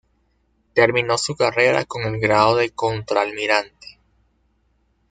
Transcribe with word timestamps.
Terminó 0.73 1.15
su 1.19 1.35
carrera 1.35 1.85
con 1.85 2.01
el 2.05 2.19
grado 2.19 2.55
de 2.55 2.71
contraalmirante. 2.71 3.99